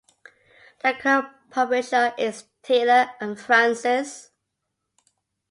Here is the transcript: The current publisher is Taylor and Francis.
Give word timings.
The 0.83 0.95
current 0.95 1.27
publisher 1.51 2.15
is 2.17 2.45
Taylor 2.63 3.11
and 3.19 3.39
Francis. 3.39 4.31